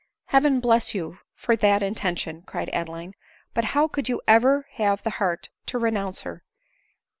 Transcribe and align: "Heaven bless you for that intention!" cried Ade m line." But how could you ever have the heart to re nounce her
"Heaven 0.33 0.59
bless 0.61 0.95
you 0.95 1.19
for 1.35 1.55
that 1.57 1.83
intention!" 1.83 2.41
cried 2.47 2.69
Ade 2.73 2.89
m 2.89 2.91
line." 2.91 3.13
But 3.53 3.65
how 3.77 3.87
could 3.87 4.09
you 4.09 4.19
ever 4.27 4.67
have 4.77 5.03
the 5.03 5.11
heart 5.21 5.49
to 5.67 5.77
re 5.77 5.91
nounce 5.91 6.21
her 6.23 6.43